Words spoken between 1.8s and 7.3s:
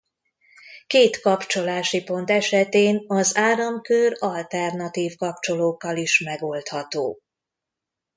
pont esetén az áramkör alternatív kapcsolókkal is megoldható.